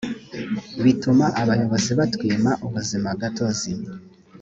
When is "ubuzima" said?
2.65-3.09